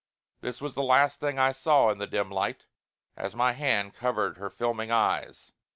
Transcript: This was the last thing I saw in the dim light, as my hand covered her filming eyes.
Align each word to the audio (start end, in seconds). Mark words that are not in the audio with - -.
This 0.39 0.61
was 0.61 0.73
the 0.73 0.81
last 0.81 1.19
thing 1.19 1.37
I 1.37 1.51
saw 1.51 1.91
in 1.91 1.99
the 1.99 2.07
dim 2.07 2.31
light, 2.31 2.65
as 3.15 3.35
my 3.35 3.51
hand 3.51 3.93
covered 3.93 4.39
her 4.39 4.49
filming 4.49 4.89
eyes. 4.91 5.51